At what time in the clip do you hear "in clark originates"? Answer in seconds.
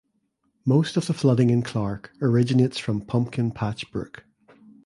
1.51-2.79